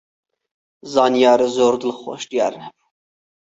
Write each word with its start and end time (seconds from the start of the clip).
زانیار 0.93 1.41
زۆر 1.55 1.73
دڵخۆش 1.81 2.21
دیار 2.31 2.53
نەبوو. 2.61 2.85